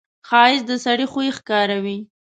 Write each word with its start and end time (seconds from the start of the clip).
ښایست 0.27 0.65
د 0.69 0.71
سړي 0.85 1.05
خوی 1.11 1.29
ښکاروي 1.37 1.97